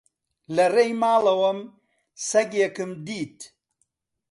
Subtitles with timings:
[0.55, 1.59] لە ڕێی ماڵەوەم
[2.29, 3.39] سەگێکم دیت.